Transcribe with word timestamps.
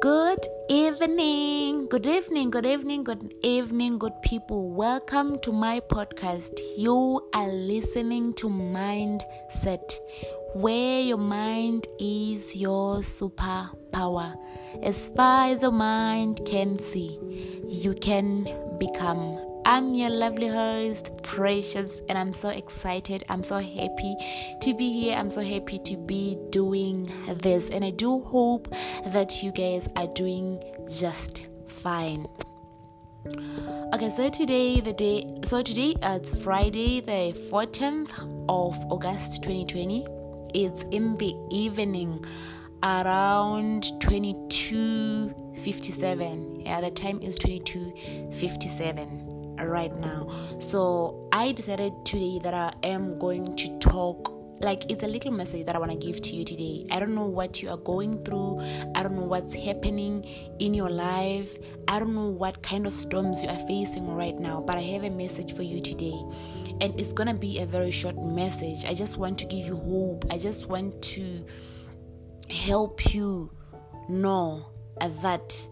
Good 0.00 0.46
evening, 0.68 1.88
good 1.88 2.06
evening, 2.06 2.50
good 2.50 2.64
evening, 2.66 3.02
good 3.02 3.34
evening, 3.42 3.98
good 3.98 4.12
people. 4.22 4.70
Welcome 4.70 5.40
to 5.40 5.50
my 5.50 5.80
podcast. 5.80 6.52
You 6.76 7.28
are 7.34 7.48
listening 7.48 8.34
to 8.34 8.48
Mindset, 8.48 9.96
where 10.54 11.00
your 11.00 11.18
mind 11.18 11.88
is 11.98 12.54
your 12.54 12.98
superpower. 12.98 14.36
As 14.84 15.08
far 15.08 15.48
as 15.48 15.62
your 15.62 15.72
mind 15.72 16.42
can 16.46 16.78
see, 16.78 17.18
you 17.68 17.94
can 17.94 18.44
become 18.78 19.57
I'm 19.68 19.94
your 19.94 20.08
lovely 20.08 20.48
host, 20.48 21.12
Precious, 21.22 22.00
and 22.08 22.16
I'm 22.16 22.32
so 22.32 22.48
excited. 22.48 23.22
I'm 23.28 23.42
so 23.42 23.58
happy 23.58 24.16
to 24.62 24.72
be 24.72 24.90
here. 24.90 25.14
I'm 25.14 25.28
so 25.28 25.42
happy 25.42 25.78
to 25.80 25.94
be 25.94 26.38
doing 26.48 27.06
this, 27.42 27.68
and 27.68 27.84
I 27.84 27.90
do 27.90 28.20
hope 28.20 28.74
that 29.08 29.42
you 29.42 29.52
guys 29.52 29.86
are 29.94 30.06
doing 30.06 30.64
just 30.90 31.48
fine. 31.66 32.24
Okay, 33.92 34.08
so 34.08 34.30
today 34.30 34.80
the 34.80 34.94
day 34.94 35.26
so 35.42 35.60
today 35.60 35.94
uh, 36.00 36.16
it's 36.18 36.30
Friday 36.42 37.00
the 37.00 37.34
14th 37.50 38.10
of 38.48 38.74
August 38.90 39.42
2020. 39.42 40.06
It's 40.54 40.84
in 40.92 41.18
the 41.18 41.34
evening 41.50 42.24
around 42.82 43.82
22:57. 44.00 46.64
Yeah, 46.64 46.80
the 46.80 46.90
time 46.90 47.20
is 47.20 47.36
22:57 47.36 49.27
right 49.62 49.94
now. 49.96 50.28
So 50.60 51.28
I 51.32 51.52
decided 51.52 51.92
today 52.04 52.40
that 52.42 52.54
I 52.54 52.72
am 52.82 53.18
going 53.18 53.56
to 53.56 53.78
talk 53.78 54.34
like 54.60 54.90
it's 54.90 55.04
a 55.04 55.06
little 55.06 55.30
message 55.30 55.66
that 55.66 55.76
I 55.76 55.78
want 55.78 55.92
to 55.92 55.98
give 55.98 56.20
to 56.20 56.34
you 56.34 56.44
today. 56.44 56.84
I 56.90 56.98
don't 56.98 57.14
know 57.14 57.26
what 57.26 57.62
you 57.62 57.70
are 57.70 57.76
going 57.76 58.24
through. 58.24 58.60
I 58.94 59.02
don't 59.02 59.14
know 59.14 59.22
what's 59.24 59.54
happening 59.54 60.24
in 60.58 60.74
your 60.74 60.90
life. 60.90 61.56
I 61.86 61.98
don't 61.98 62.14
know 62.14 62.28
what 62.28 62.62
kind 62.62 62.86
of 62.86 62.98
storms 62.98 63.42
you 63.42 63.48
are 63.48 63.58
facing 63.66 64.08
right 64.08 64.36
now, 64.36 64.60
but 64.60 64.76
I 64.76 64.80
have 64.80 65.04
a 65.04 65.10
message 65.10 65.54
for 65.54 65.62
you 65.62 65.80
today. 65.80 66.20
And 66.80 66.98
it's 66.98 67.12
going 67.12 67.28
to 67.28 67.34
be 67.34 67.60
a 67.60 67.66
very 67.66 67.90
short 67.90 68.20
message. 68.20 68.84
I 68.84 68.94
just 68.94 69.16
want 69.16 69.38
to 69.38 69.46
give 69.46 69.66
you 69.66 69.76
hope. 69.76 70.24
I 70.30 70.38
just 70.38 70.68
want 70.68 71.00
to 71.02 71.44
help 72.50 73.14
you 73.14 73.52
know 74.08 74.72
that 75.00 75.68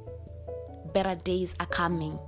better 0.92 1.16
days 1.16 1.54
are 1.58 1.66
coming. 1.66 2.18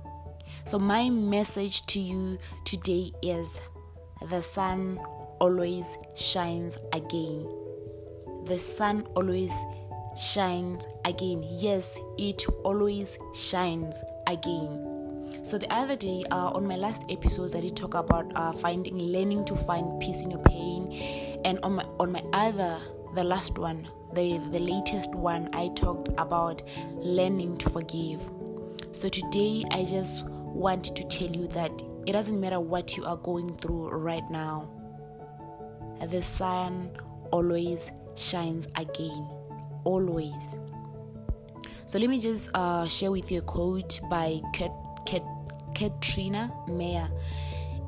So, 0.65 0.77
my 0.79 1.09
message 1.09 1.85
to 1.87 1.99
you 1.99 2.37
today 2.65 3.11
is 3.21 3.61
the 4.29 4.41
sun 4.41 4.99
always 5.39 5.97
shines 6.15 6.77
again. 6.93 7.47
The 8.45 8.59
sun 8.59 9.07
always 9.15 9.53
shines 10.17 10.85
again. 11.05 11.43
Yes, 11.49 11.99
it 12.17 12.45
always 12.63 13.17
shines 13.33 14.01
again. 14.27 14.85
So 15.43 15.57
the 15.57 15.71
other 15.73 15.95
day, 15.95 16.23
uh, 16.31 16.51
on 16.53 16.67
my 16.67 16.75
last 16.75 17.05
episodes, 17.09 17.55
I 17.55 17.61
did 17.61 17.75
talk 17.75 17.93
about 17.93 18.31
uh, 18.35 18.51
finding, 18.51 18.97
learning 18.97 19.45
to 19.45 19.55
find 19.55 19.99
peace 20.01 20.21
in 20.21 20.31
your 20.31 20.41
pain, 20.41 20.91
and 21.45 21.59
on 21.63 21.73
my 21.75 21.83
on 21.99 22.11
my 22.11 22.23
other, 22.33 22.77
the 23.15 23.23
last 23.23 23.57
one, 23.57 23.87
the 24.13 24.37
the 24.51 24.59
latest 24.59 25.15
one, 25.15 25.49
I 25.53 25.69
talked 25.69 26.09
about 26.17 26.61
learning 26.97 27.57
to 27.59 27.69
forgive. 27.69 28.21
So 28.91 29.07
today, 29.07 29.63
I 29.71 29.85
just 29.85 30.25
want 30.53 30.95
to 30.95 31.07
tell 31.07 31.29
you 31.29 31.47
that 31.49 31.71
it 32.05 32.13
doesn't 32.13 32.39
matter 32.39 32.59
what 32.59 32.97
you 32.97 33.05
are 33.05 33.17
going 33.17 33.55
through 33.57 33.89
right 33.89 34.27
now, 34.29 34.69
the 36.07 36.23
sun 36.23 36.91
always 37.31 37.91
shines 38.15 38.67
again. 38.75 39.27
Always. 39.83 40.57
So 41.85 41.97
let 41.99 42.09
me 42.09 42.19
just 42.19 42.51
uh, 42.53 42.87
share 42.87 43.11
with 43.11 43.31
you 43.31 43.39
a 43.39 43.41
quote 43.41 43.99
by 44.09 44.41
Kat, 44.53 44.71
Kat, 45.05 45.23
Katrina 45.73 46.53
Meyer. 46.67 47.09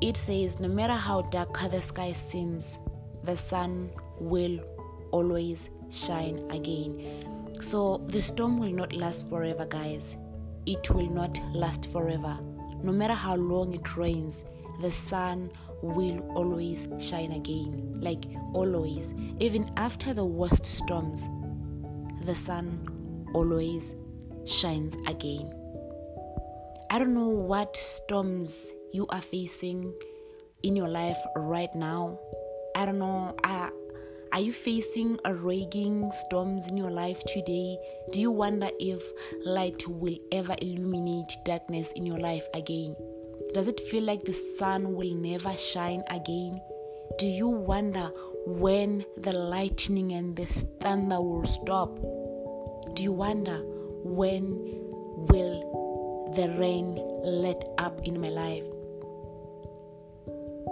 It 0.00 0.16
says, 0.16 0.58
No 0.58 0.68
matter 0.68 0.94
how 0.94 1.22
dark 1.22 1.58
the 1.70 1.80
sky 1.80 2.12
seems, 2.12 2.78
the 3.22 3.36
sun 3.36 3.90
will 4.18 4.58
always 5.12 5.70
shine 5.90 6.44
again. 6.50 7.54
So 7.60 7.98
the 8.08 8.20
storm 8.20 8.58
will 8.58 8.72
not 8.72 8.92
last 8.92 9.28
forever, 9.28 9.66
guys. 9.66 10.16
It 10.66 10.90
will 10.90 11.10
not 11.10 11.40
last 11.54 11.90
forever. 11.92 12.38
No 12.82 12.92
matter 12.92 13.14
how 13.14 13.36
long 13.36 13.72
it 13.74 13.96
rains, 13.96 14.44
the 14.80 14.90
sun 14.90 15.50
will 15.82 16.20
always 16.34 16.88
shine 16.98 17.32
again. 17.32 17.94
Like 18.00 18.24
always. 18.52 19.14
Even 19.38 19.68
after 19.76 20.14
the 20.14 20.24
worst 20.24 20.66
storms, 20.66 21.28
the 22.24 22.34
sun 22.34 23.28
always 23.34 23.94
shines 24.44 24.96
again. 25.06 25.52
I 26.90 26.98
don't 26.98 27.14
know 27.14 27.28
what 27.28 27.76
storms 27.76 28.72
you 28.92 29.06
are 29.08 29.22
facing 29.22 29.94
in 30.62 30.76
your 30.76 30.88
life 30.88 31.18
right 31.36 31.74
now. 31.74 32.18
I 32.76 32.84
don't 32.84 32.98
know. 32.98 33.34
I, 33.44 33.70
are 34.32 34.40
you 34.40 34.52
facing 34.52 35.18
a 35.26 35.34
raging 35.34 36.10
storms 36.10 36.66
in 36.66 36.76
your 36.78 36.90
life 36.90 37.22
today? 37.24 37.76
Do 38.12 38.20
you 38.20 38.30
wonder 38.30 38.70
if 38.80 39.02
light 39.44 39.86
will 39.86 40.16
ever 40.32 40.56
illuminate 40.62 41.30
darkness 41.44 41.92
in 41.92 42.06
your 42.06 42.18
life 42.18 42.46
again? 42.54 42.96
Does 43.52 43.68
it 43.68 43.78
feel 43.78 44.04
like 44.04 44.24
the 44.24 44.32
sun 44.32 44.94
will 44.94 45.14
never 45.14 45.52
shine 45.52 46.02
again? 46.08 46.62
Do 47.18 47.26
you 47.26 47.46
wonder 47.46 48.10
when 48.46 49.04
the 49.18 49.34
lightning 49.34 50.12
and 50.12 50.34
the 50.34 50.46
thunder 50.46 51.20
will 51.20 51.44
stop? 51.44 51.94
Do 52.94 53.02
you 53.02 53.12
wonder 53.12 53.60
when 54.02 54.42
will 55.28 56.32
the 56.34 56.56
rain 56.58 56.96
let 57.22 57.62
up 57.76 58.00
in 58.06 58.18
my 58.18 58.28
life? 58.28 58.81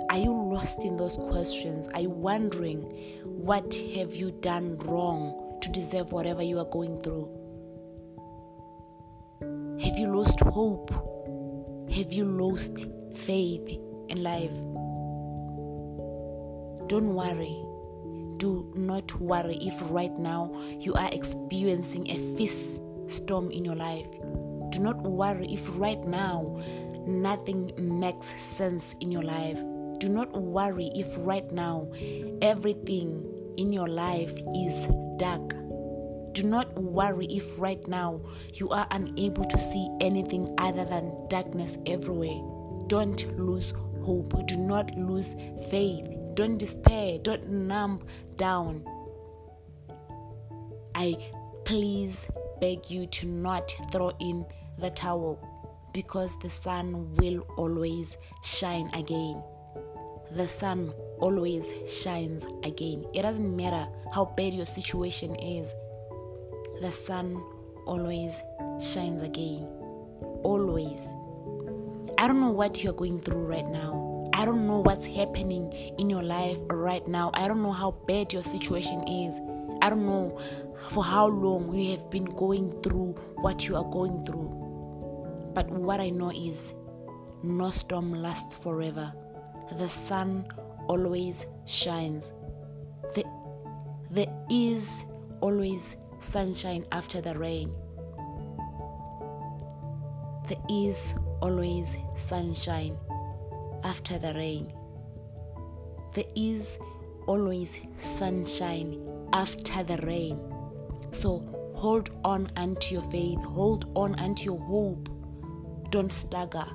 Are 0.08 0.18
you 0.18 0.32
lost 0.32 0.84
in 0.84 0.96
those 0.96 1.16
questions? 1.16 1.88
Are 1.88 2.00
you 2.00 2.10
wondering 2.10 2.82
what 3.24 3.74
have 3.94 4.14
you 4.14 4.30
done 4.30 4.78
wrong 4.78 5.58
to 5.60 5.70
deserve 5.70 6.12
whatever 6.12 6.42
you 6.42 6.58
are 6.58 6.64
going 6.64 7.00
through? 7.02 7.28
Have 9.80 9.98
you 9.98 10.08
lost 10.08 10.40
hope? 10.40 10.90
Have 11.92 12.12
you 12.12 12.24
lost 12.24 12.88
faith 13.14 13.78
in 14.08 14.22
life? 14.22 14.50
Don't 16.88 17.14
worry. 17.14 17.56
Do 18.38 18.72
not 18.74 19.20
worry 19.20 19.56
if 19.56 19.74
right 19.90 20.16
now 20.18 20.52
you 20.78 20.94
are 20.94 21.10
experiencing 21.12 22.08
a 22.10 22.36
fierce 22.36 22.78
storm 23.06 23.50
in 23.50 23.64
your 23.64 23.76
life. 23.76 24.06
Do 24.70 24.80
not 24.80 25.02
worry 25.02 25.46
if 25.52 25.78
right 25.78 26.02
now 26.06 26.60
nothing 27.06 27.72
makes 27.76 28.26
sense 28.42 28.94
in 29.00 29.12
your 29.12 29.22
life 29.22 29.60
do 30.00 30.08
not 30.08 30.32
worry 30.32 30.90
if 30.94 31.14
right 31.18 31.52
now 31.52 31.86
everything 32.40 33.22
in 33.58 33.70
your 33.70 33.86
life 33.86 34.32
is 34.56 34.86
dark. 35.18 35.50
Do 36.32 36.42
not 36.42 36.72
worry 36.74 37.26
if 37.26 37.58
right 37.58 37.86
now 37.86 38.22
you 38.54 38.70
are 38.70 38.86
unable 38.92 39.44
to 39.44 39.58
see 39.58 39.90
anything 40.00 40.54
other 40.56 40.86
than 40.86 41.12
darkness 41.28 41.76
everywhere. 41.84 42.40
Don't 42.86 43.38
lose 43.38 43.74
hope. 44.02 44.32
Do 44.46 44.56
not 44.56 44.90
lose 44.96 45.36
faith. 45.68 46.06
Don't 46.32 46.56
despair. 46.56 47.18
Don't 47.18 47.50
numb 47.50 48.02
down. 48.36 48.82
I 50.94 51.14
please 51.66 52.30
beg 52.58 52.90
you 52.90 53.06
to 53.06 53.26
not 53.26 53.70
throw 53.92 54.12
in 54.18 54.46
the 54.78 54.88
towel 54.88 55.46
because 55.92 56.38
the 56.38 56.48
sun 56.48 57.14
will 57.16 57.40
always 57.58 58.16
shine 58.42 58.88
again 58.94 59.42
the 60.32 60.46
sun 60.46 60.92
always 61.18 61.72
shines 61.88 62.46
again. 62.64 63.04
It 63.14 63.22
doesn't 63.22 63.56
matter 63.56 63.86
how 64.14 64.26
bad 64.36 64.54
your 64.54 64.66
situation 64.66 65.34
is, 65.36 65.74
the 66.80 66.90
sun 66.90 67.42
always 67.86 68.42
shines 68.80 69.22
again. 69.22 69.66
Always. 70.42 71.06
I 72.18 72.28
don't 72.28 72.40
know 72.40 72.50
what 72.50 72.82
you're 72.82 72.92
going 72.92 73.20
through 73.20 73.46
right 73.46 73.68
now. 73.68 74.28
I 74.32 74.44
don't 74.44 74.66
know 74.66 74.80
what's 74.80 75.06
happening 75.06 75.72
in 75.98 76.08
your 76.08 76.22
life 76.22 76.56
right 76.70 77.06
now. 77.06 77.30
I 77.34 77.48
don't 77.48 77.62
know 77.62 77.72
how 77.72 77.90
bad 78.06 78.32
your 78.32 78.42
situation 78.42 79.02
is. 79.08 79.40
I 79.82 79.90
don't 79.90 80.06
know 80.06 80.38
for 80.88 81.02
how 81.04 81.26
long 81.26 81.74
you 81.74 81.90
have 81.92 82.08
been 82.10 82.24
going 82.24 82.70
through 82.82 83.14
what 83.36 83.66
you 83.68 83.76
are 83.76 83.84
going 83.84 84.24
through. 84.24 85.50
But 85.54 85.68
what 85.70 86.00
I 86.00 86.10
know 86.10 86.30
is 86.30 86.74
no 87.42 87.68
storm 87.70 88.12
lasts 88.12 88.54
forever 88.54 89.12
the 89.76 89.88
sun 89.88 90.46
always 90.88 91.46
shines. 91.64 92.32
The, 93.14 93.24
there 94.10 94.32
is 94.50 95.04
always 95.40 95.96
sunshine 96.20 96.84
after 96.92 97.20
the 97.20 97.38
rain. 97.38 97.74
There 100.48 100.62
is 100.68 101.14
always 101.40 101.96
sunshine 102.16 102.96
after 103.84 104.18
the 104.18 104.34
rain. 104.34 104.72
There 106.14 106.30
is 106.34 106.78
always 107.26 107.78
sunshine 107.98 109.00
after 109.32 109.82
the 109.84 109.98
rain. 109.98 110.40
So 111.12 111.60
Hold 111.80 112.10
on 112.26 112.50
unto 112.58 112.94
your 112.94 113.10
faith, 113.10 113.42
hold 113.42 113.86
on 113.96 114.14
unto 114.20 114.44
your 114.44 114.60
hope. 114.60 115.08
Don't 115.88 116.12
stagger 116.12 116.66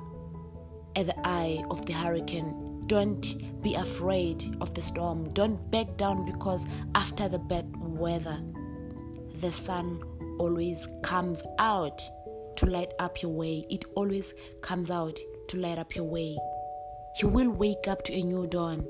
at 0.96 1.06
the 1.06 1.14
eye 1.22 1.62
of 1.70 1.86
the 1.86 1.92
hurricane. 1.92 2.65
Don't 2.86 3.62
be 3.62 3.74
afraid 3.74 4.56
of 4.60 4.74
the 4.74 4.82
storm. 4.82 5.28
Don't 5.30 5.70
back 5.70 5.96
down 5.96 6.24
because 6.24 6.66
after 6.94 7.28
the 7.28 7.38
bad 7.38 7.66
weather, 7.76 8.40
the 9.40 9.50
sun 9.50 10.00
always 10.38 10.86
comes 11.02 11.42
out 11.58 12.00
to 12.56 12.66
light 12.66 12.92
up 12.98 13.22
your 13.22 13.32
way. 13.32 13.64
It 13.70 13.84
always 13.94 14.34
comes 14.60 14.90
out 14.90 15.18
to 15.48 15.56
light 15.56 15.78
up 15.78 15.96
your 15.96 16.04
way. 16.04 16.36
You 17.20 17.28
will 17.28 17.50
wake 17.50 17.88
up 17.88 18.04
to 18.04 18.12
a 18.12 18.22
new 18.22 18.46
dawn. 18.46 18.86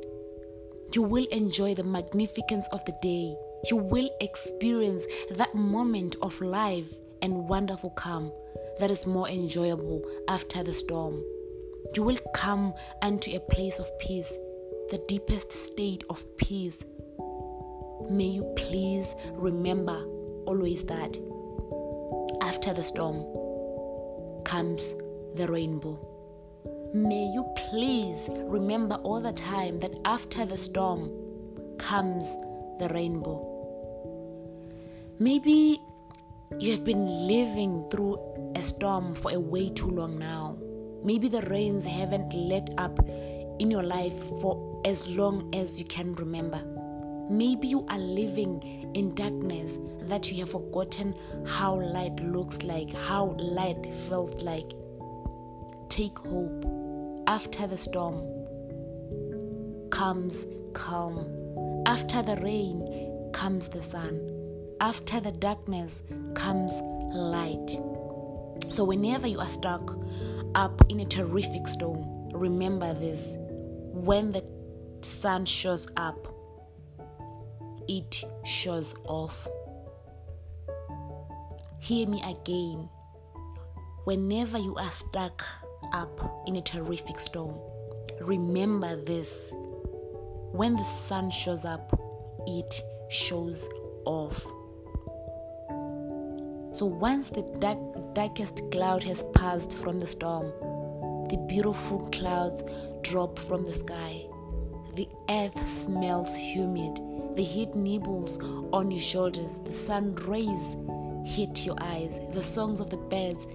You 0.93 1.03
will 1.03 1.27
enjoy 1.27 1.75
the 1.75 1.85
magnificence 1.85 2.69
of 2.73 2.85
the 2.85 2.95
day. 3.01 3.35
You 3.71 3.77
will 3.77 4.11
experience 4.21 5.07
that 5.31 5.55
moment 5.55 6.17
of 6.21 6.41
life 6.41 6.93
and 7.23 7.49
wonderful 7.49 7.91
calm 7.91 8.31
that 8.79 8.91
is 8.91 9.07
more 9.07 9.29
enjoyable 9.29 10.03
after 10.29 10.63
the 10.63 10.75
storm. 10.75 11.23
You 11.95 12.03
will 12.03 12.19
come 12.35 12.75
unto 13.03 13.31
a 13.35 13.41
place 13.41 13.79
of 13.79 13.99
peace, 13.99 14.37
the 14.91 15.03
deepest 15.09 15.53
state 15.53 16.05
of 16.11 16.25
peace. 16.37 16.85
May 18.11 18.27
you 18.27 18.45
please 18.57 19.15
remember 19.33 20.05
always 20.47 20.85
that 20.85 21.19
after 22.43 22.73
the 22.73 22.85
storm 22.85 23.25
comes 24.45 24.95
the 25.35 25.47
rainbow. 25.49 25.99
May 26.95 27.27
you 27.35 27.45
please 27.57 28.29
remember 28.31 28.97
all 28.97 29.21
the 29.21 29.33
time 29.33 29.81
that 29.81 29.93
after 30.05 30.45
the 30.45 30.59
storm 30.59 31.11
comes 31.79 32.25
the 32.79 32.89
rainbow. 32.93 33.53
Maybe 35.19 35.81
you 36.59 36.71
have 36.73 36.85
been 36.85 37.07
living 37.27 37.89
through 37.91 38.53
a 38.55 38.63
storm 38.63 39.15
for 39.15 39.33
a 39.33 39.41
way 39.41 39.71
too 39.71 39.91
long 39.91 40.19
now. 40.19 40.59
Maybe 41.07 41.29
the 41.29 41.43
rains 41.43 41.85
haven't 41.85 42.35
let 42.35 42.69
up 42.79 42.99
in 43.61 43.71
your 43.71 43.85
life 43.85 44.19
for 44.41 44.83
as 44.85 45.07
long 45.07 45.55
as 45.55 45.79
you 45.79 45.85
can 45.85 46.17
remember. 46.17 46.61
Maybe 47.31 47.69
you 47.69 47.87
are 47.89 47.99
living 47.99 48.91
in 48.93 49.15
darkness 49.15 49.79
that 50.09 50.33
you 50.33 50.39
have 50.39 50.51
forgotten 50.51 51.15
how 51.47 51.77
light 51.81 52.19
looks 52.19 52.65
like, 52.65 52.93
how 52.93 53.37
light 53.39 53.95
felt 54.09 54.43
like. 54.43 54.73
Take 55.89 56.19
hope. 56.19 56.67
After 57.29 57.69
the 57.69 57.79
storm 57.79 58.17
comes 59.91 60.45
calm. 60.73 61.85
After 61.87 62.21
the 62.21 62.35
rain 62.43 63.31
comes 63.33 63.69
the 63.69 63.85
sun. 63.85 64.29
After 64.81 65.21
the 65.21 65.31
darkness 65.31 66.03
comes 66.35 66.73
light. 67.15 67.79
So, 68.71 68.85
whenever 68.85 69.29
you 69.29 69.39
are 69.39 69.49
stuck 69.49 69.97
up 70.57 70.83
in 70.89 71.01
a 71.01 71.05
terrific 71.05 71.69
storm, 71.69 72.31
remember 72.33 72.95
this 72.95 73.37
when 73.93 74.33
the 74.33 74.43
sun 75.03 75.45
shows 75.45 75.87
up, 75.97 76.27
it 77.89 78.25
shows 78.45 78.95
off. 79.05 79.47
Hear 81.79 82.09
me 82.09 82.23
again. 82.27 82.89
Whenever 84.05 84.59
you 84.59 84.75
are 84.77 84.91
stuck 84.91 85.45
up 85.93 86.45
in 86.47 86.57
a 86.57 86.63
terrific 86.63 87.19
storm, 87.19 87.59
remember 88.21 88.97
this. 89.05 89.53
When 90.53 90.75
the 90.77 90.85
sun 90.85 91.31
shows 91.31 91.65
up, 91.67 91.93
it 92.47 92.81
shows 93.11 93.69
off. 94.07 94.47
So 96.77 96.85
once 96.85 97.31
the 97.31 97.41
dark, 97.59 97.79
darkest 98.13 98.71
cloud 98.71 99.03
has 99.05 99.23
passed 99.35 99.79
from 99.79 99.99
the 99.99 100.07
storm, 100.07 100.53
the 101.31 101.39
beautiful 101.49 102.07
clouds 102.13 102.63
drop 103.01 103.39
from 103.39 103.65
the 103.65 103.73
sky. 103.73 104.27
The 104.95 105.09
earth 105.31 105.57
smells 105.67 106.37
humid. 106.37 107.01
The 107.35 107.43
heat 107.43 107.75
nibbles 107.75 108.39
on 108.75 108.91
your 108.91 109.01
shoulders. 109.01 109.61
The 109.61 109.73
sun 109.73 110.17
rays 110.17 110.77
hit 111.25 111.65
your 111.65 111.77
eyes. 111.81 112.21
The 112.35 112.43
songs 112.43 112.81
of 112.81 112.91
the 112.91 112.99
birds 112.99 113.47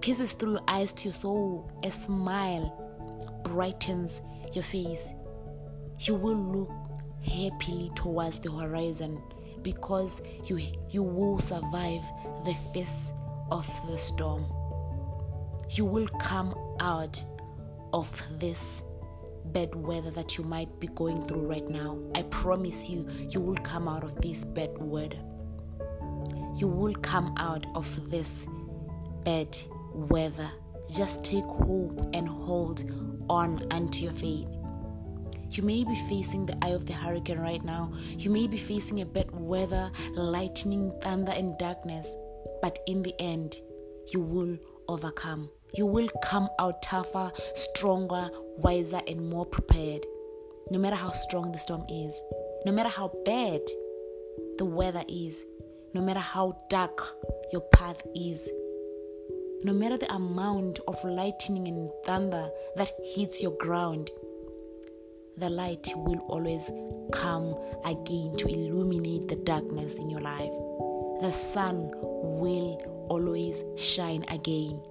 kisses 0.00 0.32
through 0.34 0.52
your 0.52 0.64
eyes 0.68 0.92
to 0.92 1.08
your 1.08 1.14
soul. 1.14 1.68
A 1.82 1.90
smile 1.90 2.70
brightens 3.42 4.22
your 4.52 4.62
face. 4.62 5.12
You 5.98 6.14
will 6.14 6.36
look 6.36 6.70
happily 7.20 7.90
towards 7.96 8.38
the 8.38 8.52
horizon 8.52 9.20
because 9.62 10.22
you 10.46 10.60
you 10.90 11.02
will 11.02 11.38
survive 11.38 12.02
the 12.44 12.54
face 12.72 13.12
of 13.50 13.66
the 13.90 13.98
storm. 13.98 14.44
You 15.70 15.84
will 15.84 16.08
come 16.08 16.54
out 16.80 17.22
of 17.92 18.08
this 18.38 18.82
bad 19.46 19.74
weather 19.74 20.10
that 20.10 20.38
you 20.38 20.44
might 20.44 20.80
be 20.80 20.88
going 20.88 21.24
through 21.26 21.46
right 21.46 21.68
now. 21.68 21.98
I 22.14 22.22
promise 22.22 22.90
you, 22.90 23.08
you 23.28 23.40
will 23.40 23.56
come 23.56 23.88
out 23.88 24.04
of 24.04 24.20
this 24.20 24.44
bad 24.44 24.70
weather 24.78 25.18
you 26.60 26.68
will 26.68 26.94
come 26.96 27.32
out 27.38 27.64
of 27.74 28.10
this 28.10 28.44
bad 29.24 29.56
weather. 29.94 30.50
Just 30.94 31.24
take 31.24 31.44
hope 31.44 32.10
and 32.12 32.28
hold 32.28 32.84
on 33.30 33.58
unto 33.70 34.04
your 34.04 34.12
faith. 34.12 34.46
You 35.50 35.64
may 35.64 35.82
be 35.82 35.96
facing 36.08 36.46
the 36.46 36.56
eye 36.62 36.70
of 36.70 36.86
the 36.86 36.92
hurricane 36.92 37.40
right 37.40 37.62
now. 37.64 37.92
You 38.16 38.30
may 38.30 38.46
be 38.46 38.56
facing 38.56 39.00
a 39.00 39.04
bad 39.04 39.30
weather, 39.32 39.90
lightning, 40.12 40.92
thunder, 41.02 41.32
and 41.32 41.58
darkness. 41.58 42.14
But 42.62 42.78
in 42.86 43.02
the 43.02 43.14
end, 43.20 43.56
you 44.12 44.20
will 44.20 44.58
overcome. 44.88 45.50
You 45.74 45.86
will 45.86 46.08
come 46.22 46.48
out 46.60 46.82
tougher, 46.82 47.32
stronger, 47.54 48.30
wiser, 48.58 49.00
and 49.08 49.28
more 49.28 49.44
prepared. 49.44 50.06
No 50.70 50.78
matter 50.78 50.96
how 50.96 51.10
strong 51.10 51.50
the 51.50 51.58
storm 51.58 51.84
is, 51.90 52.22
no 52.64 52.70
matter 52.70 52.88
how 52.88 53.12
bad 53.24 53.60
the 54.58 54.64
weather 54.64 55.02
is, 55.08 55.44
no 55.94 56.00
matter 56.00 56.20
how 56.20 56.56
dark 56.68 57.02
your 57.52 57.62
path 57.72 58.00
is, 58.14 58.48
no 59.64 59.72
matter 59.72 59.96
the 59.96 60.12
amount 60.14 60.78
of 60.86 61.02
lightning 61.04 61.66
and 61.66 61.90
thunder 62.04 62.48
that 62.76 62.92
hits 63.04 63.42
your 63.42 63.56
ground, 63.58 64.10
the 65.40 65.48
light 65.48 65.88
will 65.96 66.18
always 66.28 66.70
come 67.12 67.54
again 67.86 68.36
to 68.36 68.46
illuminate 68.46 69.26
the 69.26 69.36
darkness 69.36 69.94
in 69.94 70.10
your 70.10 70.20
life. 70.20 70.50
The 71.22 71.32
sun 71.32 71.90
will 71.94 73.06
always 73.08 73.64
shine 73.76 74.22
again. 74.28 74.82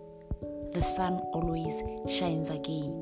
The 0.74 0.82
sun 0.82 1.20
always 1.34 1.82
shines 2.08 2.50
again. 2.50 2.96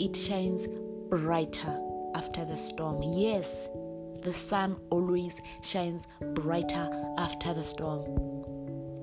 It 0.00 0.16
shines 0.16 0.66
brighter 1.10 1.80
after 2.16 2.44
the 2.44 2.56
storm. 2.56 3.02
Yes, 3.04 3.68
the 4.22 4.32
sun 4.32 4.76
always 4.90 5.40
shines 5.62 6.08
brighter 6.34 6.88
after 7.18 7.54
the 7.54 7.64
storm. 7.64 8.04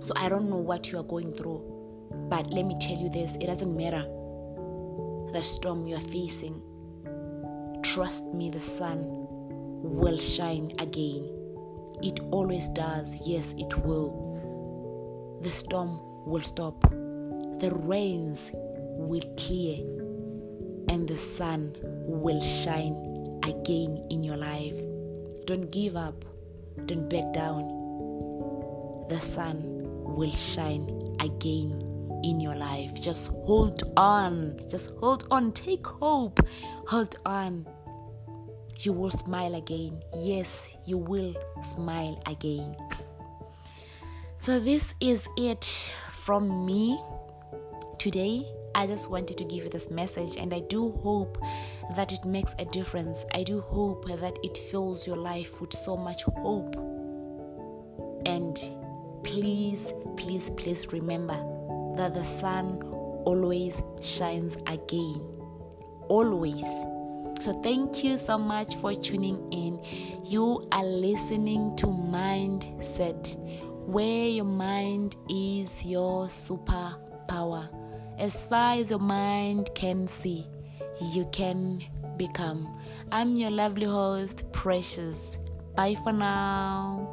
So 0.02 0.14
I 0.18 0.28
don't 0.28 0.50
know 0.50 0.58
what 0.58 0.92
you 0.92 1.00
are 1.00 1.04
going 1.04 1.34
through, 1.34 1.64
but 2.30 2.48
let 2.52 2.66
me 2.66 2.78
tell 2.82 2.98
you 2.98 3.10
this 3.10 3.38
it 3.38 3.48
doesn't 3.48 3.76
matter 3.76 4.06
the 5.32 5.42
storm 5.42 5.88
you 5.88 5.96
are 5.96 6.00
facing. 6.00 6.62
Trust 7.94 8.26
me, 8.36 8.52
the 8.52 8.60
sun 8.60 9.04
will 9.82 10.20
shine 10.20 10.72
again. 10.78 11.28
It 12.04 12.20
always 12.30 12.70
does. 12.70 13.18
Yes, 13.26 13.56
it 13.58 13.76
will. 13.80 15.40
The 15.42 15.50
storm 15.50 16.00
will 16.28 16.44
stop. 16.44 16.80
The 16.92 17.72
rains 17.74 18.52
will 18.54 19.24
clear. 19.38 19.80
And 20.90 21.08
the 21.08 21.18
sun 21.18 21.76
will 21.82 22.40
shine 22.42 23.40
again 23.44 24.06
in 24.12 24.24
your 24.24 24.38
life. 24.38 24.76
Don't 25.48 25.72
give 25.72 25.96
up. 25.96 26.24
Don't 26.86 27.10
back 27.10 27.34
down. 27.34 27.68
The 29.10 29.18
sun 29.18 29.64
will 30.16 30.32
shine 30.32 31.16
again 31.22 31.82
in 32.24 32.40
your 32.40 32.56
life. 32.56 32.94
Just 32.94 33.32
hold 33.32 33.82
on. 33.98 34.60
Just 34.70 34.92
hold 34.98 35.26
on. 35.32 35.52
Take 35.54 35.88
hope. 35.88 36.40
Hold 36.86 37.16
on. 37.26 37.66
You 38.82 38.94
will 38.94 39.12
smile 39.12 39.56
again. 39.56 40.02
Yes, 40.16 40.74
you 40.86 40.98
will 40.98 41.36
smile 41.62 42.18
again. 42.26 42.78
So, 44.38 44.58
this 44.58 44.96
is 45.02 45.28
it 45.36 45.66
from 46.10 46.66
me 46.66 46.98
today. 47.98 48.46
I 48.76 48.88
just 48.88 49.12
wanted 49.12 49.38
to 49.40 49.44
give 49.44 49.66
you 49.66 49.70
this 49.70 49.92
message, 49.92 50.38
and 50.38 50.54
I 50.54 50.62
do 50.62 50.92
hope 50.92 51.38
that 51.98 52.14
it 52.14 52.24
makes 52.24 52.56
a 52.58 52.64
difference. 52.64 53.26
I 53.34 53.44
do 53.44 53.60
hope 53.60 54.08
that 54.08 54.40
it 54.44 54.58
fills 54.58 55.06
your 55.06 55.18
life 55.18 55.60
with 55.60 55.74
so 55.74 55.98
much 55.98 56.24
hope. 56.24 56.76
And 58.26 58.56
please, 59.24 59.92
please, 60.16 60.52
please 60.52 60.94
remember 60.94 61.36
that 61.98 62.14
the 62.14 62.24
sun 62.24 62.82
always 63.26 63.84
shines 64.02 64.56
again. 64.68 65.20
Always. 66.08 66.64
So, 67.40 67.60
thank 67.62 68.04
you 68.04 68.18
so 68.18 68.38
much 68.38 68.76
for 68.76 68.94
tuning 68.94 69.52
in. 69.52 69.80
You 70.26 70.68
are 70.72 70.84
listening 70.84 71.76
to 71.78 71.88
Mindset 71.88 73.36
where 73.90 74.28
your 74.28 74.46
mind 74.46 75.16
is 75.30 75.84
your 75.84 76.28
superpower. 76.28 77.68
As 78.20 78.46
far 78.46 78.76
as 78.76 78.92
your 78.92 79.00
mind 79.00 79.72
can 79.74 80.08
see, 80.08 80.46
you 81.14 81.26
can 81.32 81.82
become. 82.18 82.78
I'm 83.12 83.36
your 83.36 83.50
lovely 83.50 83.88
host, 83.88 84.44
Precious. 84.52 85.40
Bye 85.76 85.96
for 86.04 86.14
now. 86.14 87.09